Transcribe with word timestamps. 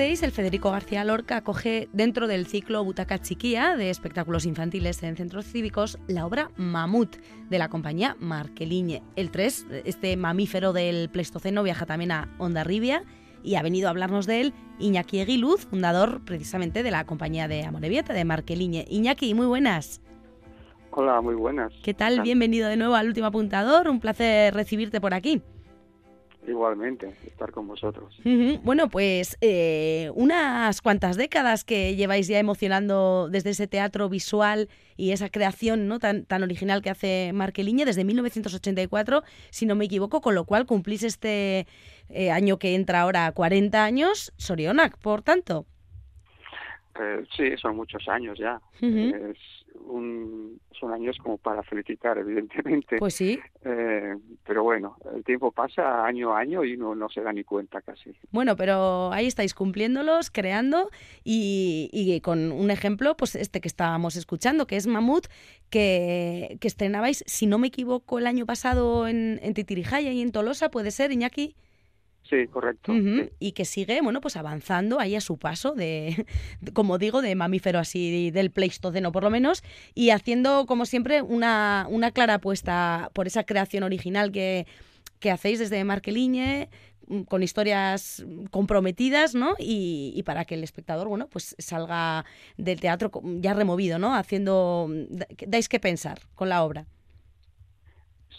El 0.00 0.32
Federico 0.32 0.70
García 0.70 1.04
Lorca 1.04 1.36
acoge 1.36 1.90
dentro 1.92 2.26
del 2.26 2.46
ciclo 2.46 2.82
Butaca 2.82 3.18
Chiquía 3.18 3.76
de 3.76 3.90
espectáculos 3.90 4.46
infantiles 4.46 5.02
en 5.02 5.14
centros 5.14 5.44
cívicos 5.44 5.98
la 6.06 6.24
obra 6.24 6.50
Mamut 6.56 7.16
de 7.50 7.58
la 7.58 7.68
compañía 7.68 8.16
Marqueliñe. 8.18 9.02
El 9.14 9.30
3, 9.30 9.66
este 9.84 10.16
mamífero 10.16 10.72
del 10.72 11.10
Pleistoceno, 11.10 11.62
viaja 11.62 11.84
también 11.84 12.12
a 12.12 12.34
Ondarribia 12.38 13.04
y 13.42 13.56
ha 13.56 13.62
venido 13.62 13.88
a 13.88 13.90
hablarnos 13.90 14.26
de 14.26 14.40
él 14.40 14.54
Iñaki 14.78 15.20
Eguiluz, 15.20 15.66
fundador 15.66 16.22
precisamente 16.24 16.82
de 16.82 16.90
la 16.90 17.04
compañía 17.04 17.46
de 17.46 17.64
Amorebieta, 17.64 18.14
de 18.14 18.24
Marqueliñe. 18.24 18.86
Iñaki, 18.88 19.34
muy 19.34 19.46
buenas. 19.46 20.00
Hola, 20.92 21.20
muy 21.20 21.34
buenas. 21.34 21.74
¿Qué 21.82 21.92
tal? 21.92 22.22
Bienvenido 22.22 22.70
de 22.70 22.78
nuevo 22.78 22.94
al 22.94 23.06
último 23.06 23.26
apuntador. 23.26 23.86
Un 23.86 24.00
placer 24.00 24.54
recibirte 24.54 24.98
por 24.98 25.12
aquí. 25.12 25.42
Igualmente, 26.46 27.14
estar 27.26 27.52
con 27.52 27.68
vosotros. 27.68 28.18
Bueno, 28.64 28.88
pues 28.88 29.36
eh, 29.40 30.10
unas 30.14 30.80
cuantas 30.80 31.16
décadas 31.16 31.64
que 31.64 31.96
lleváis 31.96 32.28
ya 32.28 32.38
emocionando 32.38 33.28
desde 33.30 33.50
ese 33.50 33.66
teatro 33.66 34.08
visual 34.08 34.68
y 34.96 35.12
esa 35.12 35.28
creación 35.28 35.86
¿no? 35.86 35.98
tan, 35.98 36.24
tan 36.24 36.42
original 36.42 36.80
que 36.82 36.90
hace 36.90 37.32
Marqueliñe 37.34 37.84
desde 37.84 38.04
1984, 38.04 39.22
si 39.50 39.66
no 39.66 39.74
me 39.74 39.84
equivoco, 39.84 40.20
con 40.20 40.34
lo 40.34 40.44
cual 40.44 40.66
cumplís 40.66 41.02
este 41.02 41.66
eh, 42.08 42.30
año 42.30 42.58
que 42.58 42.74
entra 42.74 43.02
ahora 43.02 43.30
40 43.32 43.84
años, 43.84 44.32
Sorionac, 44.36 44.96
por 44.98 45.22
tanto. 45.22 45.66
Eh, 47.00 47.24
sí, 47.34 47.56
son 47.56 47.76
muchos 47.76 48.06
años 48.08 48.38
ya. 48.38 48.60
es 48.82 49.38
un, 49.86 50.60
son 50.78 50.92
años 50.92 51.16
como 51.18 51.38
para 51.38 51.62
felicitar, 51.62 52.18
evidentemente. 52.18 52.98
Pues 52.98 53.14
sí. 53.14 53.38
Eh, 53.64 54.16
pero 54.44 54.62
bueno, 54.62 54.96
el 55.14 55.24
tiempo 55.24 55.50
pasa 55.50 56.04
año 56.04 56.34
a 56.34 56.40
año 56.40 56.62
y 56.62 56.74
uno 56.74 56.94
no 56.94 57.08
se 57.08 57.22
da 57.22 57.32
ni 57.32 57.44
cuenta 57.44 57.80
casi. 57.80 58.12
Bueno, 58.30 58.54
pero 58.56 59.12
ahí 59.12 59.26
estáis 59.26 59.54
cumpliéndolos, 59.54 60.30
creando 60.30 60.90
y, 61.24 61.88
y 61.92 62.20
con 62.20 62.52
un 62.52 62.70
ejemplo, 62.70 63.16
pues 63.16 63.34
este 63.34 63.60
que 63.60 63.68
estábamos 63.68 64.16
escuchando, 64.16 64.66
que 64.66 64.76
es 64.76 64.86
Mamut, 64.86 65.26
que, 65.70 66.58
que 66.60 66.68
estrenabais, 66.68 67.24
si 67.26 67.46
no 67.46 67.58
me 67.58 67.68
equivoco, 67.68 68.18
el 68.18 68.26
año 68.26 68.44
pasado 68.44 69.08
en, 69.08 69.40
en 69.42 69.54
Titirijaya 69.54 70.12
y 70.12 70.20
en 70.20 70.32
Tolosa, 70.32 70.70
¿puede 70.70 70.90
ser, 70.90 71.12
Iñaki? 71.12 71.54
Sí, 72.30 72.46
correcto. 72.46 72.92
Y 73.40 73.52
que 73.52 73.64
sigue, 73.64 74.00
bueno, 74.02 74.20
pues 74.20 74.36
avanzando 74.36 75.00
ahí 75.00 75.16
a 75.16 75.20
su 75.20 75.36
paso 75.36 75.72
de, 75.72 76.26
como 76.72 76.96
digo, 76.96 77.22
de 77.22 77.34
mamífero 77.34 77.80
así 77.80 78.30
del 78.30 78.52
Pleistoceno 78.52 79.10
por 79.10 79.24
lo 79.24 79.30
menos, 79.30 79.64
y 79.94 80.10
haciendo, 80.10 80.64
como 80.66 80.86
siempre, 80.86 81.22
una, 81.22 81.86
una 81.90 82.12
clara 82.12 82.34
apuesta 82.34 83.10
por 83.14 83.26
esa 83.26 83.42
creación 83.42 83.82
original 83.82 84.30
que, 84.30 84.66
que 85.18 85.32
hacéis 85.32 85.58
desde 85.58 85.82
Marqueliñe, 85.82 86.68
mm, 87.08 87.22
con 87.22 87.42
historias 87.42 88.24
comprometidas, 88.52 89.34
¿no? 89.34 89.56
Y, 89.58 90.12
y, 90.14 90.22
para 90.22 90.44
que 90.44 90.54
el 90.54 90.62
espectador, 90.62 91.08
bueno, 91.08 91.26
pues 91.26 91.56
salga 91.58 92.24
del 92.56 92.78
teatro 92.78 93.10
ya 93.40 93.54
removido, 93.54 93.98
¿no? 93.98 94.14
Haciendo, 94.14 94.88
dais 95.48 95.68
que 95.68 95.80
pensar 95.80 96.20
con 96.36 96.48
la 96.48 96.62
obra. 96.62 96.86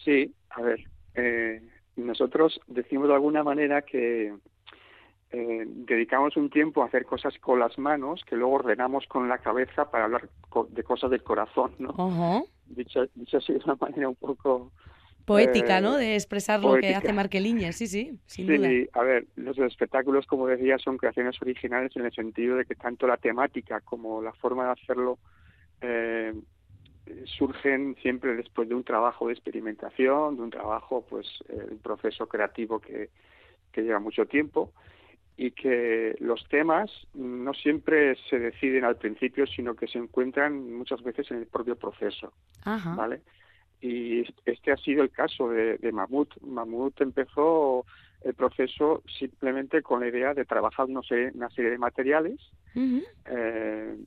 Sí, 0.06 0.34
a 0.50 0.62
ver, 0.62 0.80
eh, 1.16 1.62
nosotros 2.06 2.60
decimos 2.68 3.08
de 3.08 3.14
alguna 3.14 3.44
manera 3.44 3.82
que 3.82 4.34
eh, 5.32 5.64
dedicamos 5.66 6.36
un 6.36 6.50
tiempo 6.50 6.84
a 6.84 6.88
hacer 6.88 7.06
cosas 7.06 7.34
con 7.40 7.60
las 7.60 7.78
manos 7.78 8.22
que 8.26 8.36
luego 8.36 8.56
ordenamos 8.56 9.06
con 9.08 9.30
la 9.30 9.38
cabeza 9.38 9.90
para 9.90 10.06
hablar 10.06 10.30
de 10.70 10.84
cosas 10.84 11.10
del 11.10 11.24
corazón, 11.24 11.72
¿no? 11.80 11.94
Uh 11.98 12.48
Dicho, 12.68 13.02
dicho, 13.16 13.38
así 13.38 13.52
de 13.52 13.60
una 13.66 13.76
manera 13.76 14.08
un 14.08 14.16
poco... 14.16 14.72
Poética, 15.26 15.80
eh, 15.80 15.82
¿no? 15.82 15.98
De 15.98 16.16
expresar 16.16 16.62
lo 16.62 16.76
que 16.76 16.96
hace 16.96 17.12
Marqueliña, 17.12 17.74
sí, 17.74 17.88
sí, 17.88 18.18
sin 18.26 18.48
sí, 18.48 18.58
duda. 18.58 18.70
a 18.94 19.04
ver, 19.04 19.28
los 19.36 19.58
espectáculos, 19.58 20.26
como 20.26 20.48
decía, 20.48 20.78
son 20.78 20.98
creaciones 20.98 21.42
originales 21.42 21.94
en 21.96 22.06
el 22.06 22.14
sentido 22.14 22.56
de 22.56 22.66
que 22.66 22.76
tanto 22.76 23.08
la 23.08 23.18
temática 23.18 23.82
como 23.82 24.22
la 24.22 24.32
forma 24.34 24.66
de 24.66 24.72
hacerlo 24.72 25.20
eh, 25.82 26.34
surgen 27.26 27.96
siempre 28.02 28.36
después 28.36 28.70
de 28.70 28.76
un 28.76 28.84
trabajo 28.84 29.28
de 29.28 29.34
experimentación, 29.34 30.38
de 30.38 30.44
un 30.44 30.50
trabajo, 30.50 31.06
pues, 31.10 31.28
eh, 31.50 31.68
un 31.72 31.80
proceso 31.80 32.28
creativo 32.28 32.80
que, 32.80 33.10
que 33.72 33.82
lleva 33.82 34.00
mucho 34.00 34.26
tiempo 34.26 34.72
y 35.38 35.52
que 35.52 36.16
los 36.20 36.48
temas 36.50 36.92
no 37.14 37.54
siempre 37.54 38.16
se 38.30 38.38
deciden 38.38 38.84
al 38.84 38.98
principio, 38.98 39.48
sino 39.48 39.76
que 39.76 39.88
se 39.88 39.98
encuentran 39.98 40.74
muchas 40.74 41.02
veces 41.02 41.32
en 41.32 41.38
el 41.38 41.48
propio 41.48 41.76
proceso, 41.76 42.34
Ajá. 42.64 42.96
¿vale? 42.96 43.22
Y 43.82 44.24
este 44.46 44.72
ha 44.72 44.78
sido 44.78 45.02
el 45.02 45.10
caso 45.10 45.50
de, 45.50 45.78
de 45.80 45.92
Mamut. 45.92 46.40
Mamut 46.42 47.02
empezó 47.02 47.86
el 48.22 48.36
proceso 48.36 49.02
simplemente 49.18 49.82
con 49.82 50.02
la 50.02 50.08
idea 50.08 50.36
de 50.36 50.46
trabajar 50.46 50.86
una 50.86 51.02
serie, 51.02 51.32
una 51.34 51.50
serie 51.50 51.72
de 51.72 51.78
materiales, 51.80 52.40
uh 52.76 52.80
-huh. 52.80 53.04
eh, 53.26 53.98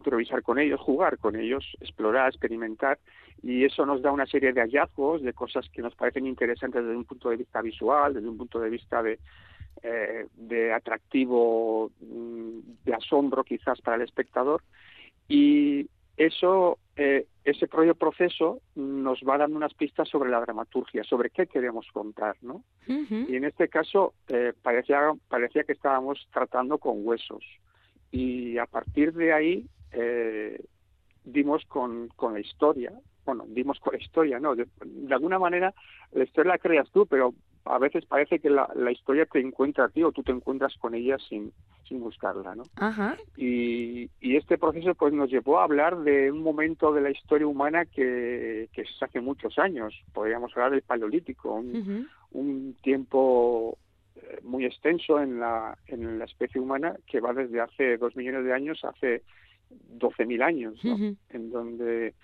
improvisar 0.00 0.42
con 0.42 0.58
ellos, 0.58 0.80
jugar 0.80 1.18
con 1.18 1.36
ellos, 1.36 1.64
explorar, 1.80 2.28
experimentar, 2.28 2.98
y 3.42 3.64
eso 3.64 3.86
nos 3.86 4.02
da 4.02 4.10
una 4.10 4.26
serie 4.26 4.52
de 4.52 4.60
hallazgos, 4.62 5.22
de 5.22 5.32
cosas 5.32 5.68
que 5.70 5.82
nos 5.82 5.94
parecen 5.94 6.26
interesantes 6.26 6.82
desde 6.82 6.96
un 6.96 7.04
punto 7.04 7.30
de 7.30 7.36
vista 7.36 7.62
visual, 7.62 8.14
desde 8.14 8.28
un 8.28 8.38
punto 8.38 8.58
de 8.58 8.70
vista 8.70 9.02
de, 9.02 9.18
eh, 9.82 10.26
de 10.34 10.72
atractivo, 10.72 11.90
de 12.00 12.94
asombro 12.94 13.44
quizás 13.44 13.80
para 13.82 13.96
el 13.96 14.02
espectador, 14.02 14.62
y 15.28 15.86
eso, 16.16 16.78
eh, 16.96 17.26
ese 17.44 17.66
propio 17.66 17.94
proceso 17.94 18.60
nos 18.74 19.20
va 19.20 19.38
dando 19.38 19.56
unas 19.56 19.72
pistas 19.74 20.08
sobre 20.08 20.30
la 20.30 20.40
dramaturgia, 20.40 21.04
sobre 21.04 21.30
qué 21.30 21.46
queremos 21.46 21.86
contar, 21.92 22.36
¿no? 22.42 22.56
Uh 22.88 23.04
-huh. 23.08 23.26
Y 23.30 23.36
en 23.36 23.44
este 23.44 23.68
caso 23.68 24.12
eh, 24.28 24.52
parecía, 24.62 25.12
parecía 25.28 25.64
que 25.64 25.72
estábamos 25.72 26.28
tratando 26.30 26.76
con 26.78 27.06
huesos 27.06 27.42
y 28.10 28.58
a 28.58 28.66
partir 28.66 29.12
de 29.12 29.32
ahí 29.32 29.66
eh, 29.92 30.62
dimos 31.24 31.64
con, 31.66 32.08
con 32.16 32.34
la 32.34 32.40
historia, 32.40 32.92
bueno, 33.24 33.44
dimos 33.48 33.78
con 33.80 33.92
la 33.94 34.02
historia, 34.02 34.40
¿no? 34.40 34.54
De, 34.56 34.66
de, 34.84 35.14
alguna 35.14 35.38
manera 35.38 35.74
la 36.12 36.24
historia 36.24 36.52
la 36.52 36.58
creas 36.58 36.90
tú, 36.90 37.06
pero 37.06 37.34
a 37.64 37.78
veces 37.78 38.06
parece 38.06 38.38
que 38.38 38.48
la, 38.50 38.68
la, 38.74 38.90
historia 38.90 39.26
te 39.26 39.38
encuentra 39.38 39.84
a 39.84 39.88
ti 39.88 40.02
o 40.02 40.12
tú 40.12 40.22
te 40.22 40.32
encuentras 40.32 40.74
con 40.78 40.94
ella 40.94 41.18
sin, 41.28 41.52
sin 41.86 42.00
buscarla, 42.00 42.54
¿no? 42.54 42.62
Ajá. 42.76 43.16
Y, 43.36 44.08
y 44.20 44.36
este 44.36 44.56
proceso 44.56 44.94
pues 44.94 45.12
nos 45.12 45.30
llevó 45.30 45.60
a 45.60 45.64
hablar 45.64 45.98
de 45.98 46.32
un 46.32 46.42
momento 46.42 46.92
de 46.92 47.02
la 47.02 47.10
historia 47.10 47.46
humana 47.46 47.84
que, 47.84 48.68
que 48.72 48.82
es 48.82 49.02
hace 49.02 49.20
muchos 49.20 49.58
años, 49.58 49.94
podríamos 50.14 50.52
hablar 50.56 50.70
del 50.72 50.82
Paleolítico, 50.82 51.54
un, 51.54 51.70
Uh 51.70 51.82
-huh. 51.82 52.08
un 52.32 52.76
tiempo 52.82 53.76
eh, 54.16 54.40
muy 54.42 54.64
extenso 54.64 55.20
en 55.20 55.38
la, 55.38 55.76
en 55.86 56.18
la 56.18 56.24
especie 56.24 56.60
humana 56.60 56.96
que 57.06 57.20
va 57.20 57.32
desde 57.34 57.60
hace 57.60 57.96
dos 57.98 58.16
millones 58.16 58.44
de 58.44 58.52
años 58.52 58.84
hace 58.84 59.22
12.000 59.98 60.42
años, 60.42 60.84
¿no? 60.84 60.94
Uh 60.94 60.98
-huh. 60.98 61.16
en 61.30 61.50
donde 61.50 62.14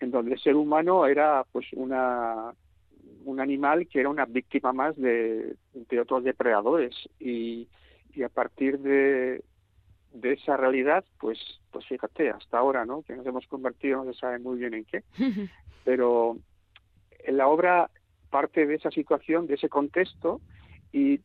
en 0.00 0.10
donde 0.10 0.34
el 0.34 0.40
ser 0.40 0.54
humano 0.56 1.06
era 1.06 1.44
pues 1.52 1.66
una 1.72 2.52
un 3.24 3.40
animal 3.40 3.86
que 3.88 4.00
era 4.00 4.08
una 4.08 4.24
víctima 4.26 4.72
más 4.72 4.94
de, 4.96 5.56
de 5.72 6.00
otros 6.00 6.22
depredadores 6.22 6.94
y, 7.18 7.66
y 8.14 8.22
a 8.22 8.28
partir 8.28 8.78
de, 8.78 9.42
de 10.12 10.32
esa 10.32 10.56
realidad 10.56 11.04
pues 11.18 11.38
pues 11.70 11.86
fíjate 11.86 12.30
hasta 12.30 12.58
ahora 12.58 12.84
no 12.84 13.02
que 13.02 13.16
nos 13.16 13.26
hemos 13.26 13.46
convertido 13.46 14.04
no 14.04 14.12
se 14.12 14.18
sabe 14.18 14.38
muy 14.38 14.58
bien 14.58 14.74
en 14.74 14.84
qué 14.84 15.02
pero 15.84 16.36
en 17.24 17.36
la 17.36 17.48
obra 17.48 17.90
parte 18.30 18.66
de 18.66 18.74
esa 18.74 18.90
situación 18.90 19.46
de 19.46 19.54
ese 19.54 19.68
contexto 19.68 20.40
y 20.92 21.20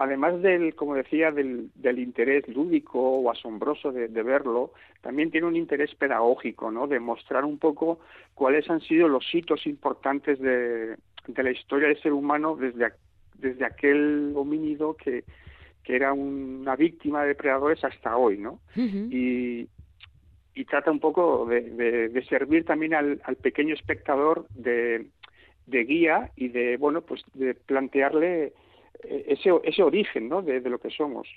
además 0.00 0.40
del, 0.40 0.74
como 0.74 0.94
decía, 0.94 1.30
del, 1.30 1.70
del 1.74 1.98
interés 1.98 2.48
lúdico 2.48 2.98
o 2.98 3.30
asombroso 3.30 3.92
de, 3.92 4.08
de, 4.08 4.22
verlo, 4.22 4.72
también 5.02 5.30
tiene 5.30 5.46
un 5.46 5.56
interés 5.56 5.94
pedagógico, 5.94 6.70
¿no? 6.70 6.86
De 6.86 6.98
mostrar 6.98 7.44
un 7.44 7.58
poco 7.58 8.00
cuáles 8.34 8.68
han 8.70 8.80
sido 8.80 9.08
los 9.08 9.26
hitos 9.34 9.66
importantes 9.66 10.38
de, 10.40 10.96
de 11.26 11.42
la 11.42 11.50
historia 11.50 11.88
del 11.88 12.00
ser 12.00 12.14
humano 12.14 12.56
desde, 12.56 12.94
desde 13.38 13.66
aquel 13.66 14.32
homínido 14.34 14.96
que, 14.96 15.24
que 15.84 15.96
era 15.96 16.14
una 16.14 16.76
víctima 16.76 17.20
de 17.20 17.28
depredadores 17.28 17.84
hasta 17.84 18.16
hoy, 18.16 18.38
¿no? 18.38 18.52
Uh 18.76 18.80
-huh. 18.80 19.12
Y, 19.12 19.68
y 20.54 20.64
trata 20.64 20.90
un 20.90 21.00
poco 21.00 21.44
de, 21.44 21.60
de, 21.60 22.08
de 22.08 22.24
servir 22.24 22.64
también 22.64 22.94
al, 22.94 23.20
al 23.24 23.36
pequeño 23.36 23.74
espectador 23.74 24.46
de, 24.54 25.08
de 25.66 25.84
guía 25.84 26.30
y 26.36 26.48
de, 26.48 26.78
bueno, 26.78 27.02
pues 27.02 27.22
de 27.34 27.52
plantearle 27.52 28.54
ese, 29.02 29.50
ese 29.64 29.82
origen 29.82 30.28
¿no? 30.28 30.42
de, 30.42 30.60
de 30.60 30.70
lo 30.70 30.78
que 30.78 30.90
somos. 30.90 31.28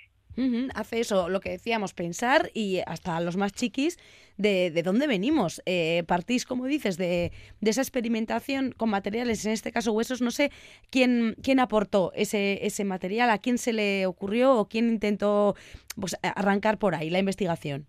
Hace 0.73 0.99
eso, 0.99 1.29
lo 1.29 1.39
que 1.39 1.51
decíamos, 1.51 1.93
pensar 1.93 2.49
y 2.55 2.79
hasta 2.87 3.19
los 3.19 3.37
más 3.37 3.51
chiquis 3.51 3.99
de, 4.37 4.71
de 4.71 4.81
dónde 4.81 5.05
venimos. 5.05 5.61
Eh, 5.67 6.03
partís, 6.07 6.45
como 6.45 6.65
dices, 6.65 6.97
de, 6.97 7.31
de, 7.61 7.69
esa 7.69 7.81
experimentación 7.81 8.73
con 8.75 8.89
materiales, 8.89 9.45
en 9.45 9.51
este 9.51 9.71
caso 9.71 9.91
huesos. 9.91 10.21
No 10.21 10.31
sé 10.31 10.51
quién, 10.89 11.35
quién 11.43 11.59
aportó 11.59 12.11
ese, 12.15 12.65
ese 12.65 12.83
material, 12.83 13.29
a 13.29 13.37
quién 13.37 13.59
se 13.59 13.73
le 13.73 14.07
ocurrió 14.07 14.57
o 14.57 14.67
quién 14.67 14.89
intentó 14.89 15.55
pues, 15.99 16.17
arrancar 16.23 16.79
por 16.79 16.95
ahí 16.95 17.11
la 17.11 17.19
investigación. 17.19 17.85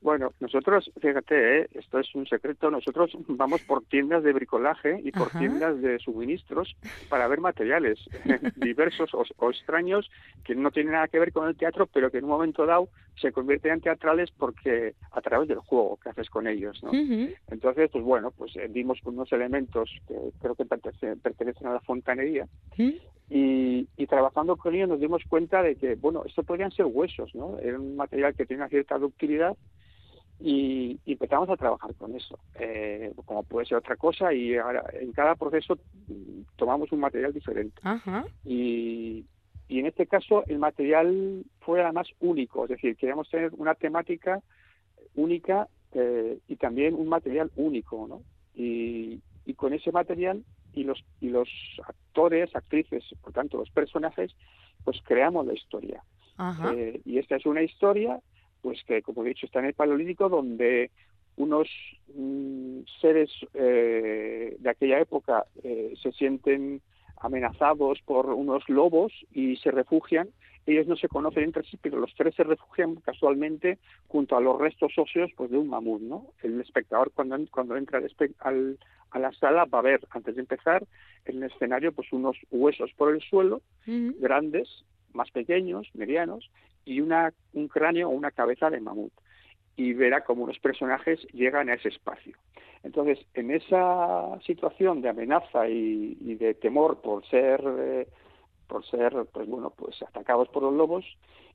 Bueno, 0.00 0.32
nosotros, 0.38 0.90
fíjate, 1.00 1.60
¿eh? 1.60 1.68
esto 1.72 1.98
es 1.98 2.14
un 2.14 2.26
secreto, 2.26 2.70
nosotros 2.70 3.10
vamos 3.26 3.62
por 3.62 3.84
tiendas 3.84 4.22
de 4.22 4.32
bricolaje 4.32 5.00
y 5.02 5.10
por 5.10 5.30
tiendas 5.30 5.80
de 5.80 5.98
suministros 5.98 6.76
para 7.08 7.26
ver 7.26 7.40
materiales 7.40 7.98
diversos 8.56 9.10
o, 9.12 9.50
extraños 9.50 10.08
que 10.44 10.54
no 10.54 10.70
tienen 10.70 10.92
nada 10.92 11.08
que 11.08 11.18
ver 11.18 11.32
con 11.32 11.48
el 11.48 11.56
teatro, 11.56 11.86
pero 11.86 12.10
que 12.10 12.18
en 12.18 12.24
un 12.24 12.30
momento 12.30 12.64
dado 12.64 12.88
se 13.20 13.32
convierten 13.32 13.72
en 13.72 13.80
teatrales 13.80 14.30
porque 14.30 14.94
a 15.10 15.20
través 15.20 15.48
del 15.48 15.58
juego 15.58 15.98
que 16.00 16.10
haces 16.10 16.30
con 16.30 16.46
ellos, 16.46 16.80
¿no? 16.84 16.92
Entonces, 17.50 17.90
pues 17.90 18.04
bueno, 18.04 18.30
pues 18.30 18.54
eh, 18.56 18.68
vimos 18.70 19.00
unos 19.04 19.32
elementos 19.32 19.90
que 20.06 20.14
creo 20.40 20.54
que 20.54 20.64
pertenecen, 20.64 21.66
a 21.66 21.72
la 21.72 21.80
fontanería 21.80 22.46
y, 23.28 23.88
y, 23.96 24.06
trabajando 24.06 24.56
con 24.56 24.74
ellos 24.74 24.88
nos 24.88 25.00
dimos 25.00 25.22
cuenta 25.28 25.62
de 25.62 25.74
que, 25.76 25.96
bueno, 25.96 26.22
esto 26.24 26.44
podrían 26.44 26.70
ser 26.70 26.86
huesos, 26.86 27.34
¿no? 27.34 27.58
Era 27.58 27.78
un 27.78 27.96
material 27.96 28.34
que 28.34 28.46
tiene 28.46 28.62
una 28.62 28.70
cierta 28.70 28.96
ductilidad 28.96 29.56
y, 30.40 31.00
empezamos 31.06 31.48
a 31.50 31.56
trabajar 31.56 31.94
con 31.94 32.14
eso, 32.14 32.38
eh, 32.58 33.12
como 33.24 33.42
puede 33.42 33.66
ser 33.66 33.78
otra 33.78 33.96
cosa, 33.96 34.32
y 34.32 34.56
ahora 34.56 34.84
en 34.92 35.12
cada 35.12 35.34
proceso 35.34 35.78
tomamos 36.56 36.92
un 36.92 37.00
material 37.00 37.32
diferente. 37.32 37.80
Y, 38.44 39.24
y 39.68 39.78
en 39.80 39.86
este 39.86 40.06
caso 40.06 40.44
el 40.46 40.58
material 40.58 41.44
fue 41.60 41.82
además 41.82 42.08
único, 42.20 42.64
es 42.64 42.70
decir, 42.70 42.96
queríamos 42.96 43.28
tener 43.28 43.52
una 43.56 43.74
temática 43.74 44.40
única 45.14 45.68
eh, 45.92 46.38
y 46.46 46.56
también 46.56 46.94
un 46.94 47.08
material 47.08 47.50
único, 47.56 48.06
¿no? 48.06 48.22
Y, 48.54 49.20
y 49.44 49.54
con 49.54 49.72
ese 49.72 49.90
material 49.92 50.44
y 50.72 50.84
los 50.84 51.02
y 51.20 51.30
los 51.30 51.48
actores, 51.86 52.54
actrices, 52.54 53.04
por 53.22 53.32
tanto 53.32 53.58
los 53.58 53.70
personajes, 53.70 54.34
pues 54.84 54.98
creamos 55.04 55.46
la 55.46 55.54
historia. 55.54 56.02
Eh, 56.72 57.00
y 57.04 57.18
esta 57.18 57.34
es 57.34 57.46
una 57.46 57.62
historia 57.62 58.20
pues 58.62 58.82
que 58.84 59.02
como 59.02 59.24
he 59.24 59.28
dicho 59.28 59.46
está 59.46 59.60
en 59.60 59.66
el 59.66 59.74
paleolítico 59.74 60.28
donde 60.28 60.90
unos 61.36 61.68
mm, 62.14 62.80
seres 63.00 63.30
eh, 63.54 64.56
de 64.58 64.70
aquella 64.70 65.00
época 65.00 65.44
eh, 65.62 65.94
se 66.02 66.12
sienten 66.12 66.82
amenazados 67.20 68.00
por 68.04 68.26
unos 68.26 68.68
lobos 68.68 69.12
y 69.32 69.56
se 69.56 69.70
refugian. 69.70 70.28
Ellos 70.66 70.86
no 70.86 70.96
se 70.96 71.08
conocen 71.08 71.44
entre 71.44 71.62
sí, 71.64 71.78
pero 71.80 71.98
los 71.98 72.14
tres 72.14 72.34
se 72.34 72.44
refugian 72.44 72.96
casualmente 72.96 73.78
junto 74.06 74.36
a 74.36 74.40
los 74.40 74.60
restos 74.60 74.92
óseos 74.98 75.30
pues, 75.36 75.50
de 75.50 75.56
un 75.56 75.68
mamut. 75.68 76.02
¿no? 76.02 76.26
El 76.42 76.60
espectador 76.60 77.10
cuando, 77.12 77.38
cuando 77.50 77.76
entra 77.76 78.00
al, 78.40 78.78
a 79.10 79.18
la 79.18 79.32
sala 79.32 79.64
va 79.64 79.78
a 79.78 79.82
ver, 79.82 80.00
antes 80.10 80.34
de 80.34 80.42
empezar, 80.42 80.84
en 81.24 81.42
el 81.42 81.50
escenario 81.50 81.92
pues 81.92 82.12
unos 82.12 82.36
huesos 82.50 82.90
por 82.96 83.14
el 83.14 83.20
suelo, 83.22 83.62
grandes, 83.86 84.84
más 85.14 85.30
pequeños, 85.30 85.88
medianos, 85.94 86.50
y 86.88 87.00
una, 87.00 87.34
un 87.52 87.68
cráneo 87.68 88.08
o 88.08 88.12
una 88.12 88.30
cabeza 88.30 88.70
de 88.70 88.80
mamut. 88.80 89.12
Y 89.76 89.92
verá 89.92 90.24
cómo 90.24 90.46
los 90.46 90.58
personajes 90.58 91.20
llegan 91.32 91.68
a 91.68 91.74
ese 91.74 91.88
espacio. 91.88 92.36
Entonces, 92.82 93.18
en 93.34 93.50
esa 93.50 94.40
situación 94.46 95.02
de 95.02 95.10
amenaza 95.10 95.68
y, 95.68 96.14
de 96.34 96.54
temor 96.54 97.00
por 97.02 97.26
ser, 97.26 97.62
eh, 97.78 98.08
por 98.66 98.84
ser, 98.86 99.12
pues 99.32 99.46
bueno, 99.46 99.70
pues 99.70 100.02
atacados 100.02 100.48
por 100.48 100.62
los 100.62 100.72
lobos 100.72 101.04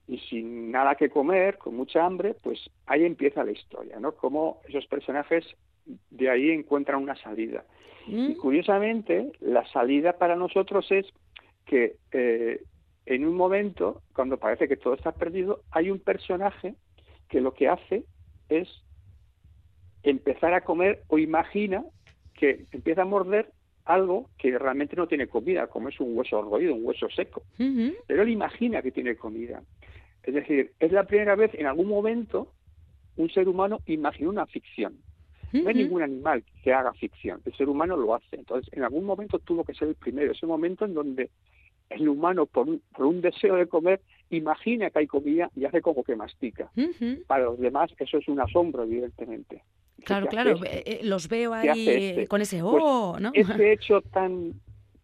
y 0.08 0.20
sin 0.20 0.72
nada 0.72 0.96
que 0.96 1.10
comer, 1.10 1.58
con 1.58 1.76
mucha 1.76 2.06
hambre, 2.06 2.36
pues 2.36 2.70
ahí 2.86 3.04
empieza 3.04 3.44
la 3.44 3.52
historia, 3.52 4.00
¿no? 4.00 4.14
Cómo 4.14 4.62
esos 4.68 4.86
personajes 4.86 5.46
de 6.12 6.30
ahí 6.30 6.52
encuentran 6.52 7.02
una 7.02 7.16
salida. 7.16 7.66
Y 8.06 8.16
mm. 8.16 8.36
curiosamente, 8.36 9.32
la 9.40 9.66
salida 9.68 10.14
para 10.14 10.36
nosotros 10.36 10.86
es 10.92 11.08
que 11.66 11.96
eh, 12.12 12.62
en 13.06 13.26
un 13.26 13.36
momento, 13.36 14.02
cuando 14.14 14.38
parece 14.38 14.68
que 14.68 14.78
todo 14.78 14.94
está 14.94 15.12
perdido, 15.12 15.62
hay 15.72 15.90
un 15.90 16.00
personaje 16.00 16.76
que 17.30 17.42
lo 17.42 17.54
que 17.54 17.68
hace 17.68 18.06
es 18.50 18.68
empezar 20.04 20.54
a 20.54 20.62
comer 20.62 21.04
o 21.08 21.18
imagina 21.18 21.84
que 22.34 22.66
empieza 22.72 23.04
a 23.04 23.06
morder 23.06 23.52
algo 23.86 24.30
que 24.38 24.58
realmente 24.58 24.96
no 24.96 25.08
tiene 25.08 25.28
comida, 25.28 25.68
como 25.68 25.90
es 25.90 26.00
un 26.00 26.18
hueso 26.18 26.42
roído, 26.42 26.74
un 26.74 26.86
hueso 26.86 27.10
seco. 27.10 27.44
Pero 28.08 28.24
él 28.24 28.30
imagina 28.30 28.82
que 28.82 28.92
tiene 28.92 29.16
comida. 29.16 29.62
Es 30.24 30.34
decir, 30.34 30.72
es 30.80 30.92
la 30.92 31.04
primera 31.04 31.36
vez 31.36 31.52
en 31.54 31.66
algún 31.66 31.88
momento 31.88 32.54
un 33.18 33.30
ser 33.30 33.48
humano 33.48 33.80
imagina 33.86 34.30
una 34.30 34.46
ficción. 34.46 34.98
No 35.52 35.70
hay 35.70 35.76
ningún 35.76 36.02
animal 36.02 36.44
que 36.64 36.74
haga 36.74 36.94
ficción, 36.94 37.40
el 37.46 37.54
ser 37.54 37.70
humano 37.70 37.96
lo 37.96 38.16
hace. 38.16 38.38
Entonces, 38.38 38.74
en 38.74 38.84
algún 38.84 39.06
momento 39.06 39.38
tuvo 39.38 39.64
que 39.64 39.76
ser 39.76 39.90
el 39.90 39.96
primero, 39.96 40.32
ese 40.32 40.48
momento 40.48 40.86
en 40.86 40.96
donde 40.96 41.30
el 41.94 42.10
humano 42.10 42.46
por 42.46 42.68
un, 42.68 42.82
por 42.96 43.06
un 43.06 43.22
deseo 43.22 43.56
de 43.56 43.68
comer 43.68 44.02
imagina 44.30 44.90
que 44.90 45.00
hay 45.00 45.08
comida 45.08 45.50
y 45.56 45.66
hace 45.66 45.82
como 45.82 46.04
que 46.04 46.16
mastica. 46.16 46.72
Para 47.28 47.46
los 47.46 47.60
demás 47.60 47.92
eso 48.00 48.18
es 48.18 48.28
un 48.28 48.40
asombro, 48.40 48.84
evidentemente. 48.84 49.64
Claro, 50.04 50.28
claro, 50.28 50.60
eh, 50.66 51.00
los 51.04 51.30
veo 51.30 51.54
ahí 51.54 51.88
este? 51.88 52.28
con 52.28 52.42
ese 52.42 52.62
pues 52.62 52.84
oh, 52.84 53.18
¿no? 53.20 53.32
Ese 53.34 53.72
hecho 53.72 54.02
tan 54.02 54.54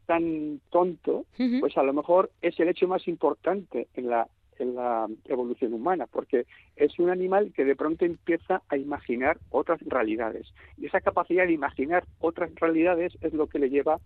tan 0.05 0.59
tonto, 0.71 1.25
pues 1.59 1.77
a 1.77 1.83
lo 1.83 1.93
mejor 1.93 2.31
es 2.41 2.59
el 2.59 2.69
hecho 2.69 2.87
más 2.87 3.07
importante 3.07 3.87
en 3.93 4.09
la 4.09 4.27
en 4.57 4.75
la 4.75 5.07
evolución 5.25 5.73
humana, 5.73 6.05
porque 6.11 6.45
es 6.75 6.99
un 6.99 7.09
animal 7.09 7.53
que 7.55 7.63
de 7.63 7.75
pronto 7.75 8.05
empieza 8.05 8.61
a 8.69 8.75
imaginar 8.75 9.37
otras 9.49 9.79
realidades. 9.85 10.47
Y 10.77 10.87
esa 10.87 10.99
capacidad 10.99 11.45
de 11.45 11.53
imaginar 11.53 12.03
otras 12.19 12.53
realidades 12.55 13.17
es 13.21 13.33
lo 13.33 13.47
que 13.47 13.59
le 13.59 13.69
lleva 13.69 13.99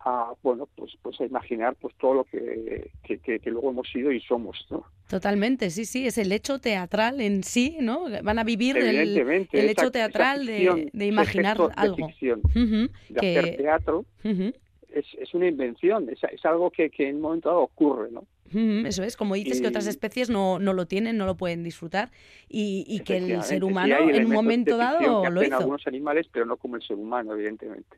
a 0.00 0.32
bueno 0.42 0.68
pues 0.76 0.92
pues 1.02 1.20
a 1.20 1.24
imaginar 1.24 1.74
pues 1.76 1.94
todo 1.96 2.14
lo 2.14 2.24
que, 2.24 2.90
que, 3.02 3.40
luego 3.46 3.70
hemos 3.70 3.88
sido 3.88 4.12
y 4.12 4.20
somos 4.20 4.66
¿no? 4.70 4.84
totalmente 5.08 5.70
sí 5.70 5.84
sí 5.84 6.06
es 6.06 6.18
el 6.18 6.32
hecho 6.32 6.58
teatral 6.58 7.20
en 7.20 7.42
sí 7.42 7.78
no 7.80 8.06
van 8.22 8.38
a 8.38 8.44
vivir 8.44 8.76
el, 8.76 9.18
el 9.18 9.68
hecho 9.68 9.90
teatral 9.90 10.46
de, 10.46 10.90
de, 10.92 11.06
imaginar 11.06 11.56
algo. 11.76 12.08
de, 12.20 12.38
hacer 13.16 13.56
teatro 13.56 14.04
es, 14.22 15.06
es, 15.18 15.34
una 15.34 15.48
invención 15.48 16.08
es, 16.10 16.22
es 16.24 16.44
algo 16.44 16.70
que, 16.70 16.90
que 16.90 17.08
en 17.08 17.16
un 17.16 17.22
momento 17.22 17.48
dado 17.48 17.62
ocurre 17.62 18.10
no 18.10 18.24
eso 18.54 19.02
es, 19.02 19.16
como 19.16 19.34
dices 19.34 19.60
que 19.60 19.68
otras 19.68 19.86
especies 19.86 20.30
no, 20.30 20.58
no 20.58 20.72
lo 20.72 20.86
tienen, 20.86 21.16
no 21.16 21.26
lo 21.26 21.36
pueden 21.36 21.62
disfrutar 21.62 22.10
y, 22.48 22.84
y 22.88 23.00
que 23.00 23.16
el 23.18 23.42
ser 23.42 23.64
humano 23.64 23.96
en 24.10 24.26
un 24.26 24.32
momento 24.32 24.76
dado 24.76 25.28
lo 25.30 25.42
hizo. 25.42 25.56
algunos 25.56 25.86
animales, 25.86 26.26
pero 26.32 26.46
no 26.46 26.56
como 26.56 26.76
el 26.76 26.82
ser 26.82 26.96
humano, 26.96 27.34
evidentemente 27.34 27.96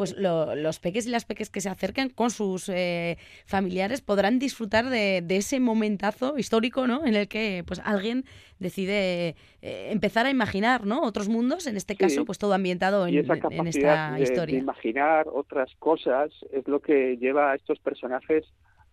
pues 0.00 0.16
los 0.16 0.78
peques 0.78 1.06
y 1.06 1.10
las 1.10 1.26
peques 1.26 1.50
que 1.50 1.60
se 1.60 1.68
acercan 1.68 2.08
con 2.08 2.30
sus 2.30 2.70
eh, 2.70 3.18
familiares 3.44 4.00
podrán 4.00 4.38
disfrutar 4.38 4.88
de, 4.88 5.22
ese 5.28 5.60
momentazo 5.60 6.38
histórico, 6.38 6.86
¿no? 6.86 7.04
En 7.04 7.14
el 7.14 7.28
que 7.28 7.64
pues 7.66 7.82
alguien 7.84 8.24
decide 8.58 9.36
eh, 9.60 9.88
empezar 9.90 10.24
a 10.24 10.30
imaginar, 10.30 10.86
¿no? 10.86 11.02
Otros 11.02 11.28
mundos, 11.28 11.66
en 11.66 11.76
este 11.76 11.96
caso, 11.96 12.24
pues 12.24 12.38
todo 12.38 12.54
ambientado 12.54 13.06
en, 13.06 13.18
esta 13.66 14.18
historia. 14.18 14.54
De 14.54 14.62
imaginar 14.62 15.28
otras 15.28 15.70
cosas 15.78 16.30
es 16.50 16.66
lo 16.66 16.80
que 16.80 17.18
lleva 17.18 17.52
a 17.52 17.56
estos 17.56 17.78
personajes 17.80 18.46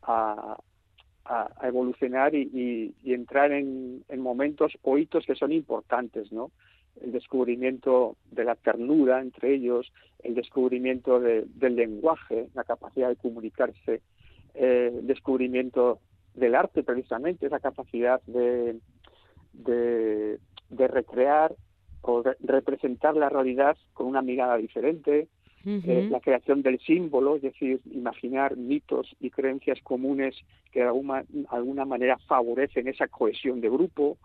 a, 0.07 0.57
evolucionar 1.61 2.33
y, 2.33 2.95
entrar 3.03 3.51
en, 3.51 4.03
en, 4.07 4.21
momentos 4.21 4.77
o 4.81 4.97
hitos 4.97 5.25
que 5.25 5.35
son 5.35 5.51
importantes, 5.51 6.31
¿no? 6.31 6.51
el 7.01 7.11
descubrimiento 7.11 8.17
de 8.31 8.43
la 8.43 8.55
ternura 8.55 9.21
entre 9.21 9.53
ellos, 9.53 9.91
el 10.23 10.35
descubrimiento 10.35 11.19
del 11.19 11.75
lenguaje, 11.75 12.49
la 12.53 12.63
capacidad 12.63 13.09
de 13.09 13.15
comunicarse, 13.15 14.01
eh, 14.53 14.91
el 14.99 15.07
descubrimiento 15.07 15.99
del 16.33 16.55
arte 16.55 16.83
precisamente, 16.83 17.45
esa 17.47 17.59
capacidad 17.59 18.21
de, 18.25 18.79
recrear 20.71 21.55
o 22.01 22.23
representar 22.39 23.15
la 23.15 23.29
realidad 23.29 23.77
con 23.93 24.07
una 24.07 24.21
mirada 24.21 24.57
diferente, 24.57 25.27
eh, 25.67 26.07
la 26.09 26.21
creación 26.21 26.61
del 26.61 26.79
símbolo, 26.79 27.35
es 27.35 27.41
decir, 27.41 27.81
imaginar 27.91 28.55
mitos 28.55 29.13
y 29.19 29.29
creencias 29.29 29.81
comunes 29.83 30.33
que 30.71 30.79
de 30.79 30.85
alguna, 30.85 31.25
alguna 31.49 31.83
manera 31.83 32.17
favorecen 32.19 32.87
esa 32.87 33.09
cohesión 33.09 33.59
de 33.59 33.69
grupo, 33.69 34.17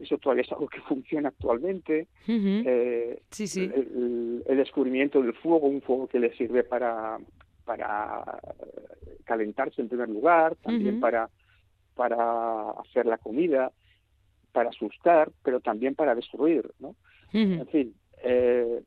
eso 0.00 0.18
todavía 0.18 0.42
es 0.42 0.50
algo 0.50 0.66
que 0.66 0.80
funciona 0.88 1.28
actualmente. 1.28 2.08
Eh, 2.26 3.22
sí, 3.30 3.46
sí. 3.46 3.70
El, 3.72 4.42
descubrimiento 4.56 5.22
del 5.22 5.34
fuego, 5.34 5.68
un 5.68 5.82
fuego 5.82 6.08
que 6.08 6.18
le 6.18 6.36
sirve 6.36 6.64
para, 6.64 7.18
para 7.64 8.40
calentarse 9.24 9.80
en 9.80 9.88
primer 9.88 10.08
lugar, 10.08 10.56
también 10.56 10.98
para, 11.00 11.30
para 11.94 12.70
hacer 12.72 13.06
la 13.06 13.18
comida, 13.18 13.70
para 14.52 14.70
asustar, 14.70 15.30
pero 15.44 15.60
también 15.60 15.94
para 15.94 16.14
destruir. 16.14 16.70
¿no? 16.80 16.96
En 17.32 17.66
fin, 17.68 17.94
eh, 18.24 18.82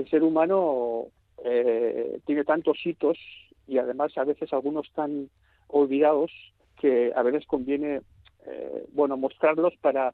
el 0.00 0.08
ser 0.08 0.22
humano 0.22 1.06
eh, 1.44 2.20
tiene 2.26 2.44
tantos 2.44 2.78
hitos 2.84 3.18
y 3.66 3.78
además 3.78 4.16
a 4.16 4.24
veces 4.24 4.52
algunos 4.52 4.90
tan 4.92 5.28
olvidados 5.68 6.30
que 6.80 7.12
a 7.14 7.22
veces 7.22 7.46
conviene 7.46 8.00
eh, 8.46 8.86
bueno 8.92 9.16
mostrarlos 9.16 9.74
para 9.80 10.12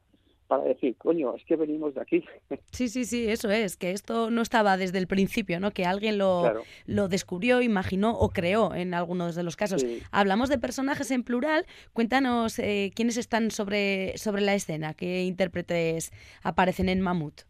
para 0.49 0.63
decir, 0.63 0.95
coño, 0.97 1.35
es 1.35 1.45
que 1.45 1.55
venimos 1.55 1.93
de 1.93 2.01
aquí. 2.01 2.25
Sí, 2.71 2.87
sí, 2.87 3.05
sí, 3.05 3.27
eso 3.27 3.49
es, 3.51 3.77
que 3.77 3.91
esto 3.91 4.31
no 4.31 4.41
estaba 4.41 4.77
desde 4.77 4.99
el 4.99 5.07
principio, 5.07 5.59
¿no? 5.59 5.71
Que 5.71 5.85
alguien 5.85 6.17
lo, 6.17 6.63
lo 6.85 7.07
descubrió, 7.07 7.61
imaginó 7.61 8.17
o 8.17 8.29
creó 8.29 8.73
en 8.73 8.93
algunos 8.93 9.35
de 9.35 9.43
los 9.43 9.55
casos. 9.55 9.85
Hablamos 10.11 10.49
de 10.49 10.57
personajes 10.59 11.11
en 11.11 11.23
plural, 11.23 11.65
cuéntanos 11.93 12.57
eh, 12.57 12.91
quiénes 12.95 13.17
están 13.17 13.51
sobre, 13.51 14.17
sobre 14.17 14.41
la 14.41 14.53
escena, 14.53 14.93
qué 14.93 15.23
intérpretes 15.23 16.11
aparecen 16.41 16.89
en 16.89 17.01
Mamut. 17.01 17.41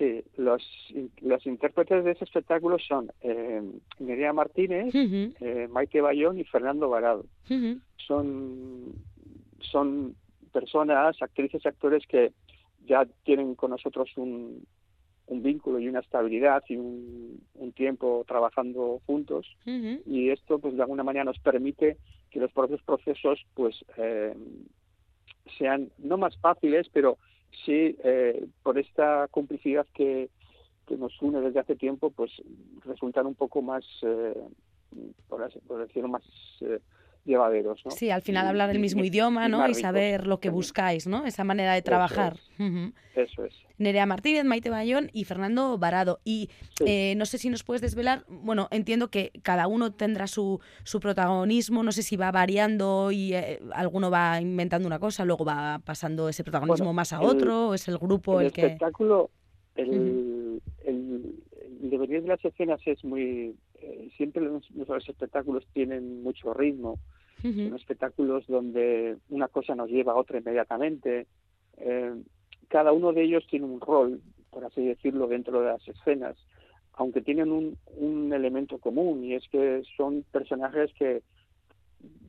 Sí, 0.00 0.24
los, 0.38 0.62
los 1.20 1.44
intérpretes 1.44 2.02
de 2.02 2.12
ese 2.12 2.24
espectáculo 2.24 2.78
son 2.78 3.12
eh, 3.20 3.60
Martínez, 4.32 4.94
eh, 4.94 5.68
Maite 5.70 6.00
Bayón 6.00 6.38
y 6.38 6.44
Fernando 6.44 6.88
Varado. 6.88 7.26
Son 7.98 8.94
son 9.60 10.16
personas, 10.54 11.20
actrices 11.20 11.62
y 11.62 11.68
actores 11.68 12.06
que 12.06 12.32
ya 12.86 13.06
tienen 13.24 13.54
con 13.54 13.72
nosotros 13.72 14.08
un, 14.16 14.66
un 15.26 15.42
vínculo 15.42 15.78
y 15.78 15.88
una 15.88 16.00
estabilidad 16.00 16.62
y 16.70 16.76
un, 16.76 17.42
tiempo 17.76 18.24
trabajando 18.26 19.02
juntos. 19.04 19.46
Y 20.06 20.30
esto 20.30 20.58
pues 20.58 20.76
de 20.76 20.82
alguna 20.82 21.04
manera 21.04 21.24
nos 21.24 21.38
permite 21.40 21.98
que 22.30 22.40
los 22.40 22.50
propios 22.52 22.82
procesos 22.82 23.38
pues 23.52 23.84
eh, 23.98 24.34
sean 25.58 25.90
no 25.98 26.16
más 26.16 26.38
fáciles 26.38 26.88
pero 26.90 27.18
sí 27.64 27.96
eh, 28.04 28.46
por 28.62 28.78
esta 28.78 29.28
complicidad 29.28 29.86
que, 29.94 30.30
que 30.86 30.96
nos 30.96 31.20
une 31.22 31.40
desde 31.40 31.60
hace 31.60 31.76
tiempo 31.76 32.10
pues 32.10 32.30
resultan 32.84 33.26
un 33.26 33.34
poco 33.34 33.62
más 33.62 33.84
eh, 34.02 34.34
por, 35.28 35.48
por 35.66 35.86
decirlo 35.86 36.08
más 36.08 36.22
llevaderos. 37.24 37.80
¿no? 37.84 37.90
Sí, 37.90 38.10
al 38.10 38.22
final 38.22 38.46
hablar 38.46 38.70
el 38.70 38.78
mismo 38.78 39.04
idioma 39.04 39.48
¿no? 39.48 39.66
y, 39.68 39.74
saber 39.74 40.26
lo 40.26 40.40
que 40.40 40.50
buscáis, 40.50 41.06
¿no? 41.06 41.26
esa 41.26 41.44
manera 41.44 41.74
de 41.74 41.82
trabajar. 41.82 42.36
Eso 43.14 43.44
es. 43.44 43.54
Nerea 43.80 44.04
Martínez, 44.04 44.44
Maite 44.44 44.68
Bayón 44.68 45.08
y 45.14 45.24
Fernando 45.24 45.78
Varado. 45.78 46.20
Y 46.22 46.50
eh, 46.84 47.14
no 47.16 47.24
sé 47.24 47.38
si 47.38 47.48
nos 47.48 47.64
puedes 47.64 47.80
desvelar, 47.80 48.24
bueno, 48.28 48.68
entiendo 48.70 49.08
que 49.08 49.32
cada 49.42 49.66
uno 49.66 49.92
tendrá 49.92 50.26
su, 50.26 50.60
su 50.84 51.00
protagonismo, 51.00 51.82
no 51.82 51.90
sé 51.90 52.02
si 52.02 52.16
va 52.16 52.30
variando 52.30 53.10
y 53.10 53.32
eh, 53.32 53.58
alguno 53.72 54.10
va 54.10 54.38
inventando 54.38 54.86
una 54.86 54.98
cosa, 54.98 55.24
luego 55.24 55.46
va 55.46 55.80
pasando 55.82 56.28
ese 56.28 56.44
protagonismo 56.44 56.92
más 56.92 57.14
a 57.14 57.22
otro, 57.22 57.68
o 57.68 57.74
es 57.74 57.88
el 57.88 57.96
grupo 57.96 58.40
el, 58.40 58.46
el 58.46 58.52
espectáculo, 58.52 59.30
el, 59.76 60.60
el, 60.84 61.34
devenir 61.80 62.22
de 62.22 62.28
las 62.28 62.44
escenas 62.44 62.80
es 62.86 63.02
muy... 63.02 63.56
Eh, 63.90 64.10
siempre 64.16 64.42
los, 64.42 64.70
los 64.70 65.08
espectáculos 65.08 65.66
tienen 65.72 66.22
mucho 66.22 66.54
ritmo, 66.54 66.98
son 67.42 67.74
espectáculos 67.74 68.46
donde 68.46 69.16
una 69.30 69.48
cosa 69.48 69.74
nos 69.74 69.88
lleva 69.88 70.12
a 70.12 70.16
otra 70.16 70.38
inmediatamente. 70.38 71.26
Eh, 71.78 72.14
cada 72.68 72.92
uno 72.92 73.14
de 73.14 73.22
ellos 73.22 73.46
tiene 73.48 73.64
un 73.64 73.80
rol, 73.80 74.20
por 74.50 74.64
así 74.64 74.84
decirlo, 74.84 75.26
dentro 75.26 75.60
de 75.60 75.68
las 75.68 75.88
escenas, 75.88 76.36
aunque 76.92 77.22
tienen 77.22 77.50
un, 77.50 77.78
un 77.96 78.32
elemento 78.32 78.78
común 78.78 79.24
y 79.24 79.34
es 79.34 79.48
que 79.48 79.82
son 79.96 80.22
personajes 80.30 80.92
que 80.92 81.22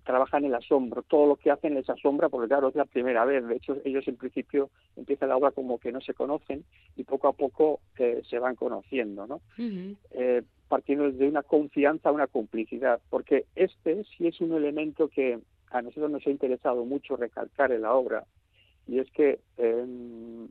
trabajan 0.04 0.46
el 0.46 0.56
asombro, 0.56 1.04
todo 1.04 1.28
lo 1.28 1.36
que 1.36 1.52
hacen 1.52 1.76
les 1.76 1.90
asombra 1.90 2.30
porque 2.30 2.48
claro 2.48 2.70
es 2.70 2.76
la 2.76 2.86
primera 2.86 3.24
vez, 3.26 3.46
de 3.46 3.56
hecho 3.56 3.78
ellos 3.86 4.08
en 4.08 4.18
principio 4.18 4.70
empieza 4.96 5.28
la 5.28 5.38
obra 5.38 5.52
como 5.52 5.78
que 5.80 5.92
no 5.92 6.02
se 6.02 6.14
conocen 6.14 6.64
y 6.96 7.04
poco 7.04 7.28
a 7.28 7.34
poco 7.34 7.82
eh, 7.98 8.22
se 8.28 8.40
van 8.40 8.56
conociendo, 8.56 9.28
¿no? 9.28 9.42
eh, 10.12 10.42
partiendo 10.72 11.12
de 11.12 11.28
una 11.28 11.44
confianza, 11.44 12.14
una 12.14 12.28
complicidad, 12.28 13.02
porque 13.10 13.44
este 13.56 14.06
sí 14.06 14.28
es 14.28 14.40
un 14.40 14.54
elemento 14.54 15.10
que 15.10 15.38
a 15.70 15.82
nosotros 15.82 16.10
nos 16.10 16.26
ha 16.26 16.30
interesado 16.30 16.86
mucho 16.86 17.18
recalcar 17.18 17.74
en 17.74 17.82
la 17.82 17.94
obra 17.94 18.24
y 18.88 19.00
es 19.00 19.12
que 19.12 19.42
em, 19.58 20.48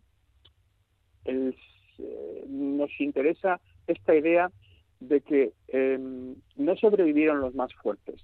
eh, 1.25 1.55
nos 2.49 2.91
interesa 3.01 3.63
esta 3.87 4.15
idea 4.15 4.53
de 5.01 5.23
que 5.23 5.55
em, 5.69 6.35
no 6.57 6.77
sobrevivieron 6.77 7.41
los 7.41 7.55
más 7.55 7.73
fuertes, 7.77 8.21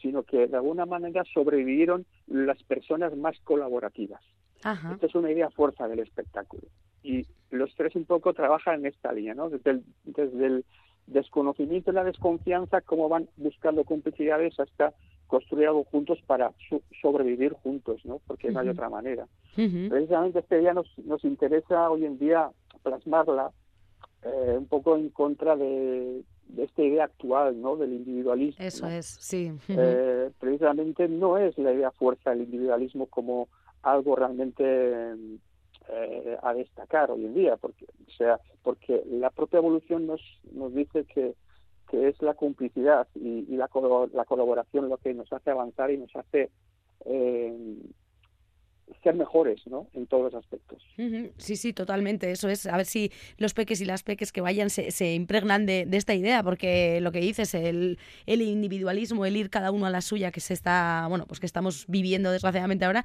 sino 0.00 0.22
que 0.22 0.46
de 0.46 0.56
alguna 0.56 0.86
manera 0.86 1.24
sobrevivieron 1.34 2.06
las 2.26 2.62
personas 2.62 3.14
más 3.18 3.38
colaborativas. 3.40 4.22
Esta 4.94 5.06
es 5.06 5.14
una 5.14 5.30
idea 5.30 5.50
fuerza 5.50 5.88
del 5.88 5.98
espectáculo. 5.98 6.62
Y 7.02 7.26
los 7.50 7.74
tres 7.74 7.94
un 7.96 8.06
poco 8.06 8.32
trabajan 8.32 8.80
en 8.80 8.86
esta 8.86 9.12
línea, 9.12 9.34
¿no? 9.34 9.50
Desde 9.50 9.72
el, 9.72 9.84
desde 10.04 10.46
el 10.46 10.64
desconocimiento 11.06 11.90
y 11.90 11.94
la 11.94 12.04
desconfianza, 12.04 12.80
cómo 12.80 13.08
van 13.08 13.28
buscando 13.36 13.84
complicidades 13.84 14.58
hasta 14.58 14.94
construir 15.26 15.68
algo 15.68 15.84
juntos 15.84 16.18
para 16.26 16.52
sobrevivir 17.00 17.52
juntos, 17.52 18.04
¿no? 18.04 18.20
Porque 18.26 18.50
no 18.50 18.60
hay 18.60 18.68
otra 18.68 18.88
manera. 18.88 19.26
Precisamente 19.54 20.38
esta 20.38 20.58
idea 20.58 20.74
nos, 20.74 20.86
nos 20.98 21.24
interesa 21.24 21.90
hoy 21.90 22.04
en 22.04 22.18
día 22.18 22.50
plasmarla 22.82 23.50
eh, 24.22 24.56
un 24.58 24.66
poco 24.66 24.96
en 24.96 25.08
contra 25.10 25.56
de, 25.56 26.22
de 26.48 26.64
esta 26.64 26.82
idea 26.82 27.04
actual, 27.04 27.60
¿no? 27.60 27.76
Del 27.76 27.92
individualismo. 27.92 28.64
Eso 28.64 28.86
es, 28.86 29.06
sí. 29.06 29.52
Eh, 29.68 30.30
precisamente 30.38 31.08
no 31.08 31.38
es 31.38 31.56
la 31.58 31.72
idea 31.72 31.90
fuerza 31.90 32.30
del 32.30 32.42
individualismo 32.42 33.06
como 33.06 33.48
algo 33.82 34.16
realmente 34.16 34.64
eh, 35.88 36.38
a 36.42 36.54
destacar 36.54 37.10
hoy 37.10 37.26
en 37.26 37.34
día, 37.34 37.56
porque, 37.56 37.86
sea, 38.16 38.40
porque 38.62 39.02
la 39.10 39.30
propia 39.30 39.58
evolución 39.58 40.06
nos, 40.06 40.20
nos 40.52 40.74
dice 40.74 41.04
que, 41.04 41.34
que 41.90 42.08
es 42.08 42.20
la 42.22 42.34
complicidad 42.34 43.06
y, 43.14 43.46
y 43.48 43.56
la, 43.56 43.68
la 44.12 44.24
colaboración 44.24 44.88
lo 44.88 44.96
que 44.98 45.14
nos 45.14 45.32
hace 45.32 45.50
avanzar 45.50 45.90
y 45.90 45.98
nos 45.98 46.14
hace 46.16 46.50
eh, 47.04 47.76
ser 49.02 49.14
mejores 49.14 49.60
¿no? 49.66 49.88
en 49.94 50.06
todos 50.06 50.32
los 50.32 50.34
aspectos. 50.34 50.82
Sí, 51.38 51.56
sí, 51.56 51.72
totalmente. 51.72 52.30
Eso 52.30 52.48
es, 52.48 52.66
a 52.66 52.76
ver 52.76 52.86
si 52.86 53.10
los 53.38 53.54
peques 53.54 53.80
y 53.80 53.84
las 53.84 54.02
peques 54.02 54.32
que 54.32 54.40
vayan 54.40 54.70
se, 54.70 54.90
se 54.90 55.14
impregnan 55.14 55.66
de, 55.66 55.86
de, 55.86 55.96
esta 55.96 56.14
idea, 56.14 56.42
porque 56.42 57.00
lo 57.00 57.12
que 57.12 57.20
dices, 57.20 57.54
el, 57.54 57.98
el, 58.26 58.42
individualismo, 58.42 59.26
el 59.26 59.36
ir 59.36 59.50
cada 59.50 59.70
uno 59.70 59.86
a 59.86 59.90
la 59.90 60.00
suya 60.00 60.30
que 60.30 60.40
se 60.40 60.54
está, 60.54 61.06
bueno, 61.08 61.26
pues 61.26 61.40
que 61.40 61.46
estamos 61.46 61.86
viviendo 61.88 62.30
desgraciadamente 62.30 62.84
ahora, 62.84 63.04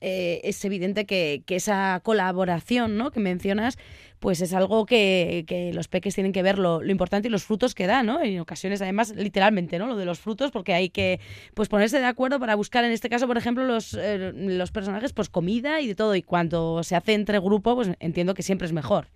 eh, 0.00 0.40
es 0.44 0.64
evidente 0.64 1.06
que, 1.06 1.42
que, 1.46 1.56
esa 1.56 2.00
colaboración 2.02 2.96
¿no? 2.96 3.10
que 3.10 3.20
mencionas, 3.20 3.78
pues 4.20 4.40
es 4.40 4.52
algo 4.52 4.86
que, 4.86 5.44
que 5.46 5.72
los 5.72 5.88
peques 5.88 6.14
tienen 6.14 6.32
que 6.32 6.42
ver 6.42 6.58
lo, 6.58 6.82
lo, 6.82 6.90
importante 6.90 7.28
y 7.28 7.30
los 7.30 7.44
frutos 7.44 7.74
que 7.74 7.86
da, 7.86 8.02
¿no? 8.02 8.20
En 8.22 8.40
ocasiones, 8.40 8.82
además, 8.82 9.14
literalmente, 9.14 9.78
¿no? 9.78 9.86
Lo 9.86 9.96
de 9.96 10.04
los 10.04 10.18
frutos, 10.18 10.50
porque 10.50 10.74
hay 10.74 10.90
que 10.90 11.20
pues 11.54 11.68
ponerse 11.68 11.98
de 11.98 12.06
acuerdo 12.06 12.40
para 12.40 12.54
buscar, 12.54 12.84
en 12.84 12.92
este 12.92 13.08
caso, 13.08 13.26
por 13.26 13.36
ejemplo, 13.36 13.64
los, 13.64 13.94
eh, 13.94 14.32
los 14.34 14.72
personajes, 14.72 15.12
pues 15.12 15.28
comida 15.28 15.80
y 15.80 15.88
de 15.88 15.94
todo. 15.94 16.14
Y 16.14 16.22
cuando 16.22 16.82
se 16.82 16.96
hace 16.96 17.14
entre 17.14 17.38
grupo, 17.38 17.74
pues 17.74 17.90
entiendo 18.00 18.34
que 18.34 18.42
siempre 18.42 18.66
es 18.66 18.72
mejor. 18.72 19.06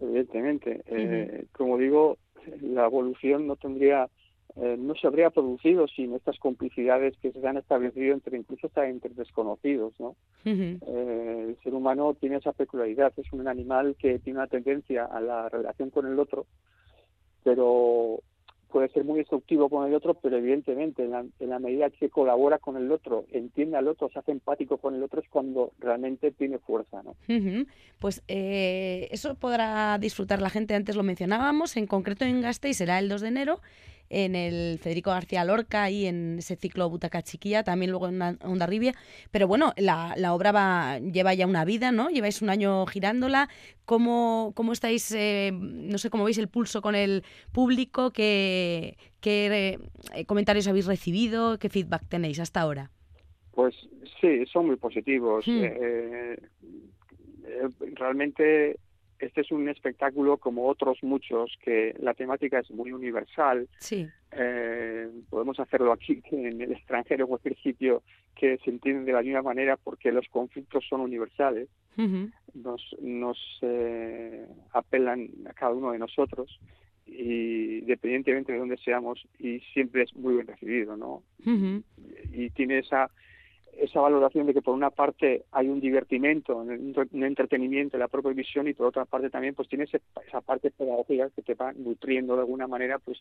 Evidentemente. 0.00 0.82
eh, 0.86 1.46
como 1.52 1.78
digo, 1.78 2.18
la 2.60 2.84
evolución 2.84 3.46
no 3.46 3.56
tendría 3.56 4.08
eh, 4.58 4.76
no 4.78 4.94
se 4.94 5.06
habría 5.06 5.28
producido 5.28 5.86
sin 5.86 6.14
estas 6.14 6.38
complicidades 6.38 7.14
que 7.18 7.30
se 7.30 7.46
han 7.46 7.58
establecido 7.58 8.14
entre 8.14 8.38
incluso 8.38 8.68
hasta 8.68 8.88
entre 8.88 9.12
desconocidos, 9.12 9.92
¿no? 9.98 10.16
eh, 10.46 11.46
el 11.48 11.58
ser 11.62 11.74
humano 11.74 12.14
tiene 12.14 12.36
esa 12.36 12.52
peculiaridad, 12.52 13.12
es 13.18 13.30
un 13.32 13.46
animal 13.48 13.96
que 13.98 14.18
tiene 14.18 14.38
una 14.38 14.48
tendencia 14.48 15.04
a 15.04 15.20
la 15.20 15.50
relación 15.50 15.90
con 15.90 16.06
el 16.06 16.18
otro, 16.18 16.46
pero 17.44 18.20
puede 18.70 18.88
ser 18.88 19.04
muy 19.04 19.18
destructivo 19.18 19.68
con 19.68 19.86
el 19.86 19.94
otro, 19.94 20.14
pero 20.14 20.38
evidentemente 20.38 21.04
en 21.04 21.10
la, 21.10 21.24
en 21.38 21.50
la 21.50 21.58
medida 21.58 21.90
que 21.90 22.08
colabora 22.08 22.58
con 22.58 22.78
el 22.78 22.90
otro, 22.90 23.26
entiende 23.32 23.76
al 23.76 23.88
otro, 23.88 24.08
se 24.08 24.18
hace 24.18 24.32
empático 24.32 24.78
con 24.78 24.94
el 24.94 25.02
otro, 25.02 25.20
es 25.20 25.28
cuando 25.28 25.72
realmente 25.78 26.30
tiene 26.32 26.58
fuerza. 26.58 27.02
¿no? 27.02 27.10
Uh 27.10 27.32
-huh. 27.32 27.66
Pues 28.00 28.22
eh, 28.26 29.08
eso 29.10 29.34
podrá 29.34 29.98
disfrutar 29.98 30.40
la 30.40 30.50
gente, 30.50 30.74
antes 30.74 30.96
lo 30.96 31.02
mencionábamos, 31.02 31.76
en 31.76 31.86
concreto 31.86 32.24
en 32.24 32.40
Gasteiz 32.40 32.78
será 32.78 32.98
el 32.98 33.08
2 33.08 33.20
de 33.20 33.28
enero 33.28 33.60
en 34.08 34.34
el 34.34 34.78
Federico 34.78 35.10
García 35.10 35.44
Lorca 35.44 35.90
y 35.90 36.06
en 36.06 36.38
ese 36.38 36.56
ciclo 36.56 36.88
Butaca 36.88 37.22
Chiquilla, 37.22 37.64
también 37.64 37.90
luego 37.90 38.08
en 38.08 38.22
Onda 38.42 38.66
Ribia. 38.66 38.94
Pero 39.30 39.48
bueno, 39.48 39.72
la, 39.76 40.14
la 40.16 40.34
obra 40.34 40.52
va, 40.52 40.98
lleva 40.98 41.34
ya 41.34 41.46
una 41.46 41.64
vida, 41.64 41.92
¿no? 41.92 42.10
Lleváis 42.10 42.42
un 42.42 42.50
año 42.50 42.86
girándola. 42.86 43.48
¿Cómo, 43.84 44.52
cómo 44.54 44.72
estáis, 44.72 45.12
eh, 45.12 45.52
no 45.52 45.98
sé 45.98 46.10
cómo 46.10 46.24
veis 46.24 46.38
el 46.38 46.48
pulso 46.48 46.82
con 46.82 46.94
el 46.94 47.22
público? 47.52 48.10
¿Qué, 48.12 48.96
qué 49.20 49.78
eh, 50.14 50.24
comentarios 50.26 50.66
habéis 50.66 50.86
recibido? 50.86 51.58
¿Qué 51.58 51.68
feedback 51.68 52.08
tenéis 52.08 52.40
hasta 52.40 52.60
ahora? 52.60 52.90
Pues 53.52 53.74
sí, 54.20 54.44
son 54.52 54.66
muy 54.66 54.76
positivos. 54.76 55.46
Hmm. 55.46 55.62
Eh, 55.62 56.38
realmente 57.94 58.78
este 59.18 59.40
es 59.40 59.50
un 59.50 59.68
espectáculo 59.68 60.36
como 60.36 60.66
otros 60.66 60.98
muchos 61.02 61.56
que 61.62 61.94
la 62.00 62.14
temática 62.14 62.58
es 62.58 62.70
muy 62.70 62.92
universal. 62.92 63.68
Sí. 63.78 64.06
Eh, 64.32 65.08
podemos 65.30 65.58
hacerlo 65.60 65.92
aquí 65.92 66.20
que 66.22 66.36
en 66.48 66.60
el 66.60 66.72
extranjero 66.72 67.24
o 67.24 67.28
cualquier 67.28 67.56
sitio 67.58 68.02
que 68.34 68.58
se 68.58 68.70
entiende 68.70 69.04
de 69.04 69.12
la 69.12 69.22
misma 69.22 69.42
manera 69.42 69.76
porque 69.76 70.12
los 70.12 70.26
conflictos 70.28 70.84
son 70.88 71.00
universales. 71.00 71.68
Uh 71.96 72.02
-huh. 72.02 72.32
Nos, 72.54 72.96
nos 73.00 73.38
eh, 73.62 74.46
apelan 74.72 75.28
a 75.48 75.52
cada 75.54 75.72
uno 75.72 75.92
de 75.92 75.98
nosotros 75.98 76.60
y 77.06 77.78
independientemente 77.78 78.52
de 78.52 78.58
dónde 78.58 78.76
seamos 78.78 79.26
y 79.38 79.60
siempre 79.72 80.02
es 80.02 80.14
muy 80.14 80.34
bien 80.34 80.46
recibido, 80.46 80.96
¿no? 80.96 81.22
Uh 81.46 81.50
-huh. 81.50 81.82
Y 82.32 82.50
tiene 82.50 82.78
esa 82.78 83.10
esa 83.78 84.00
valoración 84.00 84.46
de 84.46 84.54
que 84.54 84.62
por 84.62 84.74
una 84.74 84.90
parte 84.90 85.44
hay 85.52 85.68
un 85.68 85.80
divertimento, 85.80 86.56
un 86.56 87.22
entretenimiento 87.22 87.96
en 87.96 88.00
la 88.00 88.08
propia 88.08 88.32
visión 88.32 88.68
y 88.68 88.74
por 88.74 88.86
otra 88.86 89.04
parte 89.04 89.30
también 89.30 89.54
pues 89.54 89.68
tiene 89.68 89.84
esa 89.84 90.40
parte 90.40 90.70
pedagógica 90.70 91.30
que 91.30 91.42
te 91.42 91.54
va 91.54 91.72
nutriendo 91.72 92.34
de 92.34 92.40
alguna 92.40 92.66
manera 92.66 92.98
pues 92.98 93.18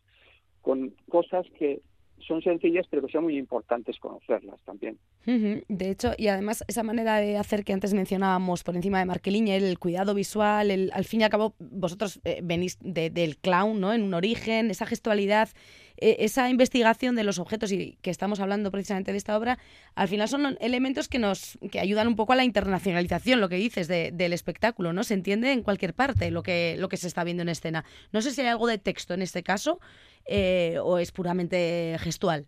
con 0.62 0.94
cosas 1.10 1.46
que 1.58 1.82
son 2.20 2.42
sencillas, 2.42 2.88
pero 2.90 3.06
que 3.06 3.12
son 3.12 3.26
muy 3.26 3.38
importantes 3.38 4.00
conocerlas 4.00 4.60
también. 4.64 4.98
De 5.26 5.90
hecho, 5.90 6.14
y 6.18 6.28
además 6.28 6.64
esa 6.68 6.84
manera 6.84 7.18
de 7.18 7.38
hacer 7.38 7.64
que 7.64 7.74
antes 7.74 7.94
mencionábamos 7.94 8.64
por 8.64 8.76
encima 8.76 9.00
de 9.00 9.06
Marqueliñe, 9.06 9.56
el 9.58 9.80
cuidado 9.80 10.14
visual, 10.14 10.72
el, 10.72 10.92
al 10.94 11.06
fin 11.06 11.22
y 11.22 11.24
al 11.24 11.30
cabo, 11.30 11.56
vosotros 11.60 12.20
eh, 12.24 12.40
venís 12.44 12.78
del 12.82 13.38
clown, 13.38 13.80
¿no? 13.80 13.94
En 13.94 14.04
un 14.04 14.14
origen, 14.14 14.72
esa 14.72 14.86
gestualidad, 14.86 15.50
eh, 15.98 16.18
esa 16.20 16.50
investigación 16.50 17.16
de 17.16 17.24
los 17.24 17.40
objetos 17.40 17.72
y 17.72 17.98
que 18.02 18.10
estamos 18.10 18.40
hablando 18.40 18.72
precisamente 18.72 19.12
de 19.12 19.18
esta 19.18 19.38
obra, 19.38 19.58
al 19.96 20.08
final 20.08 20.28
son 20.28 20.58
elementos 20.60 21.08
que 21.08 21.20
nos 21.20 21.58
que 21.72 21.80
ayudan 21.80 22.08
un 22.08 22.16
poco 22.16 22.34
a 22.34 22.36
la 22.36 22.44
internacionalización, 22.44 23.42
lo 23.42 23.50
que 23.50 23.56
dices 23.56 23.88
del 23.88 24.34
espectáculo, 24.34 24.94
¿no? 24.94 25.04
Se 25.04 25.14
entiende 25.14 25.52
en 25.52 25.64
cualquier 25.64 25.94
parte 25.94 26.32
lo 26.32 26.44
que, 26.44 26.76
lo 26.78 26.90
que 26.90 26.98
se 26.98 27.08
está 27.08 27.24
viendo 27.24 27.44
en 27.44 27.50
escena. 27.50 27.86
No 28.12 28.22
sé 28.22 28.32
si 28.32 28.42
hay 28.42 28.48
algo 28.48 28.68
de 28.68 28.78
texto 28.78 29.14
en 29.14 29.22
este 29.22 29.44
caso 29.44 29.80
eh, 30.26 30.78
o 30.82 30.98
es 30.98 31.12
puramente 31.12 31.98
gestual? 32.00 32.46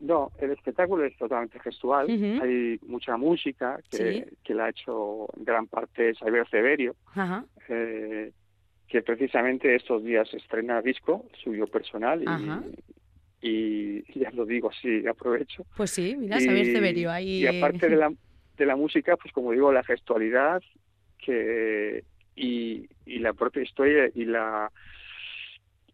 No, 0.00 0.32
el 0.38 0.50
espectáculo 0.50 1.04
es 1.04 1.16
totalmente 1.16 1.58
gestual. 1.60 2.10
Hay 2.10 2.78
mucha 2.86 3.16
música 3.16 3.78
que, 3.90 4.28
que, 4.42 4.54
la 4.54 4.66
ha 4.66 4.68
hecho 4.70 5.28
en 5.36 5.44
gran 5.44 5.66
parte 5.66 6.14
Xavier 6.14 6.48
Severio, 6.48 6.94
eh, 7.68 8.32
que 8.88 9.02
precisamente 9.02 9.74
estos 9.74 10.04
días 10.04 10.32
estrena 10.34 10.82
disco 10.82 11.24
suyo 11.42 11.66
personal 11.66 12.22
y, 13.40 14.02
ya 14.18 14.30
lo 14.30 14.46
digo 14.46 14.70
así, 14.70 15.06
aprovecho. 15.06 15.66
Pues 15.76 15.90
sí, 15.90 16.16
mira, 16.16 16.38
Xavier 16.38 16.66
Severio 16.66 17.10
ahí. 17.10 17.42
Y 17.42 17.46
aparte 17.46 17.90
de 17.90 17.96
la, 17.96 18.10
de 18.56 18.66
la 18.66 18.74
música, 18.74 19.16
pues 19.18 19.34
como 19.34 19.52
digo, 19.52 19.70
la 19.70 19.84
gestualidad 19.84 20.62
que 21.18 22.04
y, 22.36 22.88
y 23.04 23.18
la 23.18 23.32
propia 23.32 23.62
historia 23.62 24.10
y 24.14 24.24
la 24.24 24.70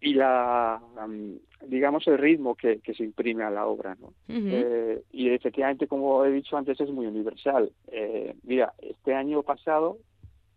y 0.01 0.15
la 0.15 0.81
digamos 1.67 2.07
el 2.07 2.17
ritmo 2.17 2.55
que, 2.55 2.79
que, 2.81 2.95
se 2.95 3.05
imprime 3.05 3.45
a 3.45 3.51
la 3.51 3.67
obra 3.67 3.95
¿no? 4.01 4.15
Eh, 4.29 5.03
y 5.13 5.29
efectivamente 5.29 5.87
como 5.87 6.25
he 6.25 6.31
dicho 6.31 6.57
antes 6.57 6.81
es 6.81 6.91
muy 6.91 7.07
universal 7.07 7.71
eh, 7.93 8.35
mira 8.45 8.73
este 8.81 9.15
año 9.15 9.43
pasado 9.43 9.99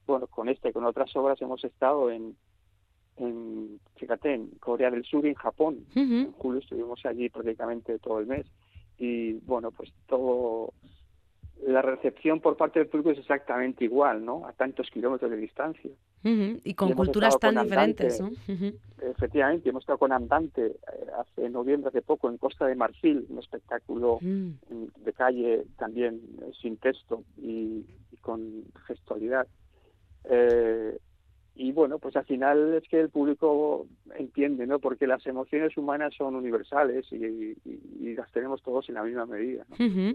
bueno 0.06 0.28
con 0.28 0.50
este 0.50 0.74
con 0.74 0.86
otras 0.86 1.16
obras 1.16 1.42
hemos 1.42 1.64
estado 1.64 2.12
en, 2.12 2.36
en 3.18 3.80
fíjate 3.96 4.34
en 4.34 4.48
Corea 4.60 4.92
del 4.92 5.04
Sur 5.04 5.26
y 5.26 5.30
en 5.30 5.36
Japón 5.36 5.86
en 5.96 6.32
julio 6.34 6.60
estuvimos 6.60 7.06
allí 7.06 7.30
prácticamente 7.30 8.00
todo 8.00 8.20
el 8.20 8.28
mes 8.28 8.46
y 8.98 9.34
bueno 9.34 9.72
pues 9.72 9.92
todo 10.08 10.74
la 11.68 11.82
recepción 11.82 12.40
por 12.40 12.58
parte 12.58 12.80
del 12.80 12.88
público 12.88 13.12
es 13.12 13.20
exactamente 13.20 13.86
igual, 13.86 14.26
¿no? 14.26 14.46
A 14.46 14.54
tantos 14.54 14.90
kilómetros 14.90 15.32
de 15.32 15.38
distancia. 15.38 15.92
Y 16.24 16.74
con 16.74 16.94
culturas 16.94 17.38
tan 17.38 17.62
diferentes, 17.62 18.20
¿no? 18.20 18.32
Efectivamente, 19.02 19.70
hemos 19.70 19.84
estado 19.84 20.00
con 20.00 20.14
Andante 20.14 20.66
eh, 20.66 20.76
hace 21.20 21.50
noviembre, 21.50 21.90
hace 21.90 22.02
poco, 22.02 22.30
en 22.30 22.38
Costa 22.38 22.66
de 22.66 22.76
Marfil, 22.76 23.26
un 23.30 23.40
espectáculo 23.40 24.20
de 24.22 25.14
calle 25.14 25.66
también 25.78 26.22
eh, 26.42 26.52
sin 26.62 26.78
texto 26.78 27.24
y, 27.38 27.86
con 28.22 28.64
gestualidad. 28.88 29.48
Eh, 30.30 30.98
y 31.56 31.72
bueno, 31.72 32.00
pues 32.00 32.16
al 32.16 32.26
final 32.26 32.74
es 32.74 32.84
que 32.90 33.00
el 33.00 33.10
público 33.10 33.86
entiende, 34.18 34.66
¿no? 34.66 34.80
Porque 34.80 35.06
las 35.06 35.26
emociones 35.28 35.78
humanas 35.78 36.14
son 36.18 36.36
universales 36.36 37.06
y, 37.12 37.56
las 38.16 38.32
tenemos 38.32 38.62
todos 38.62 38.88
en 38.90 38.96
la 38.96 39.04
misma 39.04 39.26
medida. 39.26 39.66
¿no? 39.70 40.14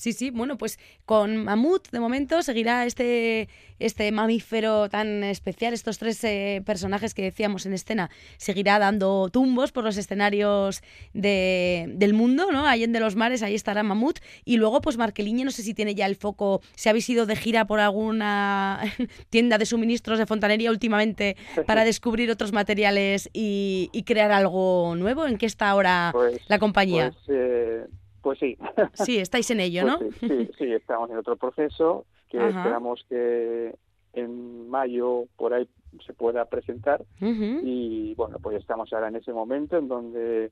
Sí, 0.00 0.14
sí, 0.14 0.30
bueno, 0.30 0.56
pues 0.56 0.78
con 1.04 1.44
Mamut 1.44 1.90
de 1.90 2.00
momento 2.00 2.42
seguirá 2.42 2.86
este, 2.86 3.50
este 3.78 4.10
mamífero 4.10 4.88
tan 4.88 5.22
especial, 5.24 5.74
estos 5.74 5.98
tres 5.98 6.24
eh, 6.24 6.62
personajes 6.64 7.12
que 7.12 7.20
decíamos 7.20 7.66
en 7.66 7.74
escena, 7.74 8.08
seguirá 8.38 8.78
dando 8.78 9.28
tumbos 9.28 9.72
por 9.72 9.84
los 9.84 9.98
escenarios 9.98 10.82
de, 11.12 11.84
del 11.96 12.14
mundo, 12.14 12.50
¿no? 12.50 12.66
Ahí 12.66 12.82
en 12.82 12.92
de 12.92 13.00
los 13.00 13.14
mares, 13.14 13.42
ahí 13.42 13.54
estará 13.54 13.82
Mamut. 13.82 14.20
Y 14.46 14.56
luego, 14.56 14.80
pues 14.80 14.96
Marqueliñe, 14.96 15.44
no 15.44 15.50
sé 15.50 15.62
si 15.62 15.74
tiene 15.74 15.94
ya 15.94 16.06
el 16.06 16.16
foco, 16.16 16.62
si 16.76 16.88
habéis 16.88 17.06
ido 17.10 17.26
de 17.26 17.36
gira 17.36 17.66
por 17.66 17.80
alguna 17.80 18.80
tienda 19.28 19.58
de 19.58 19.66
suministros 19.66 20.18
de 20.18 20.24
fontanería 20.24 20.70
últimamente 20.70 21.36
para 21.66 21.84
descubrir 21.84 22.30
otros 22.30 22.52
materiales 22.52 23.28
y, 23.34 23.90
crear 24.06 24.32
algo 24.32 24.94
nuevo. 24.96 25.26
¿En 25.26 25.36
qué 25.36 25.44
está 25.44 25.68
ahora 25.68 26.08
pues, 26.14 26.40
la 26.48 26.58
compañía? 26.58 27.12
Pues, 27.26 27.38
eh, 27.38 27.84
pues 28.22 28.38
sí. 28.38 28.56
Sí, 28.94 29.18
estáis 29.18 29.50
en 29.50 29.60
ello, 29.60 29.82
pues 29.98 30.22
¿no? 30.22 30.28
Sí, 30.28 30.50
sí, 30.58 30.72
estamos 30.72 31.10
en 31.10 31.16
otro 31.16 31.36
proceso 31.36 32.06
que 32.28 32.38
esperamos 32.38 33.04
que 33.08 33.74
en 34.12 34.68
mayo 34.68 35.24
por 35.36 35.54
ahí 35.54 35.68
se 36.06 36.12
pueda 36.12 36.44
presentar 36.44 37.04
y 37.20 38.14
bueno, 38.14 38.38
pues 38.40 38.56
estamos 38.58 38.92
ahora 38.92 39.08
en 39.08 39.16
ese 39.16 39.32
momento 39.32 39.78
en 39.78 39.88
donde 39.88 40.50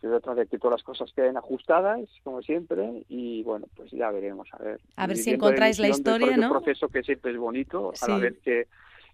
se 0.00 0.08
trata 0.08 0.34
de 0.34 0.46
que 0.46 0.58
todas 0.58 0.80
las 0.80 0.82
cosas 0.82 1.12
queden 1.14 1.36
ajustadas, 1.36 2.00
como 2.24 2.42
siempre, 2.42 3.04
y 3.08 3.44
bueno, 3.44 3.66
pues 3.76 3.92
ya 3.92 4.10
veremos, 4.10 4.48
a 4.52 4.58
ver. 4.58 4.80
A 4.96 5.06
ver 5.06 5.16
si 5.16 5.30
encontráis 5.30 5.78
la 5.78 5.88
historia, 5.88 6.36
¿no? 6.36 6.48
Un 6.48 6.52
proceso 6.54 6.88
que 6.88 7.04
siempre 7.04 7.30
es 7.30 7.38
bonito, 7.38 7.92
a 8.02 8.08
la 8.08 8.18
vez 8.18 8.36
que 8.42 8.66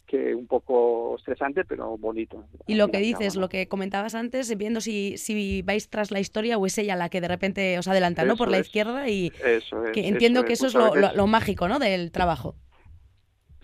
que 0.09 0.35
un 0.35 0.47
poco 0.47 1.16
estresante, 1.16 1.64
pero 1.64 1.97
bonito. 1.99 2.44
Y 2.66 2.75
lo 2.75 2.88
que 2.88 2.99
dices, 2.99 3.37
lo 3.37 3.49
que 3.49 3.68
comentabas 3.68 4.14
antes, 4.14 4.57
viendo 4.57 4.81
si, 4.81 5.18
si 5.18 5.62
vais 5.62 5.88
tras 5.90 6.11
la 6.11 6.18
historia 6.18 6.57
o 6.59 6.66
es 6.66 6.77
ella 6.79 6.97
la 6.97 7.11
que 7.11 7.21
de 7.21 7.29
repente 7.29 7.79
os 7.79 7.87
adelanta, 7.87 8.25
¿no? 8.25 8.37
Por 8.37 8.51
la 8.51 8.59
izquierda 8.59 9.09
y 9.09 9.31
que 9.92 10.09
entiendo 10.09 10.44
que 10.44 10.55
eso 10.55 10.66
es 10.66 10.75
lo, 10.75 10.94
lo, 10.97 11.27
mágico, 11.27 11.68
¿no? 11.68 11.79
Del 11.79 12.11
trabajo. 12.11 12.57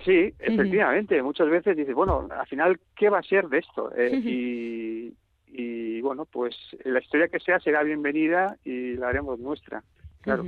Sí, 0.05 0.35
efectivamente. 0.39 1.23
Muchas 1.23 1.49
veces 1.49 1.77
dices, 1.77 1.95
bueno, 1.95 2.29
al 2.31 2.47
final, 2.47 2.79
¿qué 2.95 3.09
va 3.09 3.21
a 3.21 3.23
ser 3.23 3.49
de 3.49 3.59
esto? 3.59 3.91
Eh, 3.97 4.21
y, 4.23 5.15
y, 5.49 6.01
bueno, 6.03 6.27
pues 6.27 6.55
la 6.85 7.01
historia 7.01 7.29
que 7.29 7.41
sea 7.41 7.59
será 7.59 7.83
bienvenida 7.83 8.59
y 8.65 8.95
la 8.97 9.09
haremos 9.09 9.41
nuestra, 9.41 9.83
claro. 10.21 10.45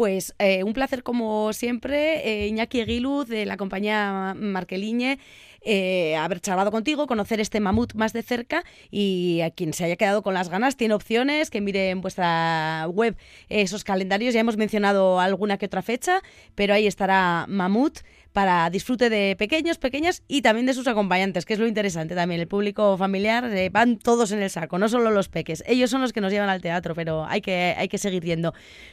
Pues 0.00 0.34
eh, 0.38 0.64
un 0.64 0.72
placer 0.72 1.02
como 1.02 1.52
siempre, 1.52 2.26
eh, 2.26 2.46
Iñaki 2.46 2.80
Eguiluz 2.80 3.28
de 3.28 3.44
la 3.44 3.58
compañía 3.58 4.34
Marqueliñe. 4.34 5.18
Eh, 5.60 6.16
haber 6.16 6.40
charlado 6.40 6.70
contigo, 6.70 7.06
conocer 7.06 7.38
este 7.38 7.60
mamut 7.60 7.92
más 7.92 8.14
de 8.14 8.22
cerca 8.22 8.64
y 8.90 9.42
a 9.42 9.50
quien 9.50 9.74
se 9.74 9.84
haya 9.84 9.96
quedado 9.96 10.22
con 10.22 10.32
las 10.32 10.48
ganas 10.48 10.78
tiene 10.78 10.94
opciones, 10.94 11.50
que 11.50 11.60
mire 11.60 11.90
en 11.90 12.00
vuestra 12.00 12.86
web 12.88 13.14
esos 13.50 13.84
calendarios, 13.84 14.32
ya 14.32 14.40
hemos 14.40 14.56
mencionado 14.56 15.20
alguna 15.20 15.58
que 15.58 15.66
otra 15.66 15.82
fecha, 15.82 16.22
pero 16.54 16.72
ahí 16.72 16.86
estará 16.86 17.44
mamut 17.46 17.98
para 18.32 18.70
disfrute 18.70 19.10
de 19.10 19.36
pequeños, 19.36 19.78
pequeñas 19.78 20.22
y 20.28 20.42
también 20.42 20.66
de 20.66 20.74
sus 20.74 20.86
acompañantes, 20.86 21.44
que 21.44 21.54
es 21.54 21.58
lo 21.58 21.66
interesante 21.66 22.14
también. 22.14 22.40
El 22.40 22.48
público 22.48 22.96
familiar 22.96 23.44
eh, 23.44 23.70
van 23.70 23.98
todos 23.98 24.32
en 24.32 24.42
el 24.42 24.50
saco, 24.50 24.78
no 24.78 24.88
solo 24.88 25.10
los 25.10 25.28
peques. 25.28 25.64
Ellos 25.66 25.90
son 25.90 26.00
los 26.00 26.12
que 26.12 26.20
nos 26.20 26.32
llevan 26.32 26.48
al 26.48 26.60
teatro, 26.60 26.94
pero 26.94 27.24
hay 27.24 27.40
que, 27.40 27.74
hay 27.76 27.88
que 27.88 27.98
seguir 27.98 28.22
yendo. 28.22 28.52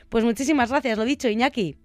Pues 0.10 0.24
muchísimas 0.24 0.70
gracias, 0.72 0.98
lo 0.98 1.06
dicho, 1.06 1.30
Iñaki. 1.30 1.78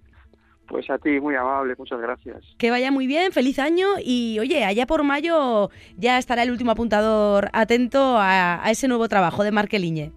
Pues 0.69 0.88
a 0.88 0.97
ti, 0.97 1.21
muy 1.21 1.35
amable, 1.35 1.75
muchas 1.77 2.01
gracias. 2.01 2.43
Que 2.57 2.71
vaya 2.71 2.91
muy 2.91 3.07
bien, 3.07 3.33
feliz 3.33 3.59
año 3.59 3.88
y 4.03 4.38
oye, 4.41 4.65
allá 4.65 4.87
por 4.87 5.03
mayo 5.03 5.69
ya 5.99 6.17
estará 6.17 6.45
el 6.45 6.51
último 6.51 6.71
apuntador 6.71 7.51
atento 7.53 8.17
a, 8.19 8.62
ese 8.71 8.88
nuevo 8.88 9.09
trabajo 9.09 9.45
de 9.45 9.53
Marqueliñe. 9.53 10.12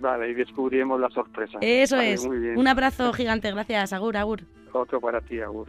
Vale, 0.00 0.28
y 0.28 0.34
descubriremos 0.34 1.00
la 1.00 1.08
sorpresa. 1.08 1.56
Eso 1.62 1.98
es. 1.98 2.26
Un 2.26 2.68
abrazo 2.68 3.12
gigante, 3.14 3.50
gracias, 3.50 3.94
Agur, 3.94 4.18
Agur. 4.18 4.42
Otro 4.72 5.00
para 5.00 5.22
ti, 5.22 5.40
Agur. 5.40 5.68